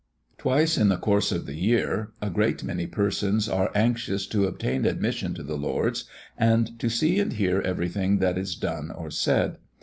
Twice 0.39 0.79
in 0.79 0.89
the 0.89 0.97
course 0.97 1.31
of 1.31 1.45
the 1.45 1.53
year, 1.53 2.11
a 2.23 2.31
great 2.31 2.63
many 2.63 2.87
persons 2.87 3.47
are 3.47 3.71
anxious 3.75 4.25
to 4.25 4.45
obtain 4.47 4.83
admission 4.83 5.35
to 5.35 5.43
the 5.43 5.57
Lords, 5.57 6.05
and 6.35 6.79
to 6.79 6.89
see 6.89 7.19
and 7.19 7.33
hear 7.33 7.61
everything 7.61 8.17
that 8.17 8.35
is 8.35 8.55
done 8.55 8.89
or 8.89 9.11
said. 9.11 9.59